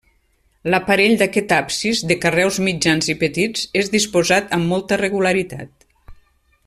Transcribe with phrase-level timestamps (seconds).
[0.73, 5.89] L'aparell d'aquest absis, de carreus mitjans i petits, és disposat amb molta regularitat.